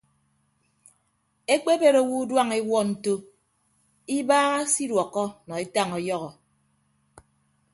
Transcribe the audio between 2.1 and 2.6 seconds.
uduañ